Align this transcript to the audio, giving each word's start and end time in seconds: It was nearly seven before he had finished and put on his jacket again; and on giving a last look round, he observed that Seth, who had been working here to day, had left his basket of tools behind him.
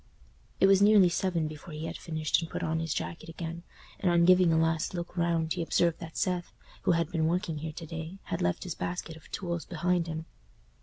It 0.59 0.65
was 0.65 0.81
nearly 0.81 1.09
seven 1.09 1.47
before 1.47 1.73
he 1.75 1.85
had 1.85 1.95
finished 1.95 2.41
and 2.41 2.49
put 2.49 2.63
on 2.63 2.79
his 2.79 2.91
jacket 2.91 3.29
again; 3.29 3.61
and 3.99 4.11
on 4.11 4.25
giving 4.25 4.51
a 4.51 4.57
last 4.57 4.95
look 4.95 5.15
round, 5.15 5.53
he 5.53 5.61
observed 5.61 5.99
that 5.99 6.17
Seth, 6.17 6.51
who 6.81 6.93
had 6.93 7.11
been 7.11 7.27
working 7.27 7.59
here 7.59 7.73
to 7.73 7.85
day, 7.85 8.17
had 8.23 8.41
left 8.41 8.63
his 8.63 8.73
basket 8.73 9.15
of 9.15 9.29
tools 9.29 9.63
behind 9.63 10.07
him. 10.07 10.25